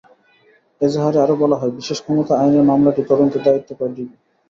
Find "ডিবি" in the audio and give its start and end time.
3.95-4.15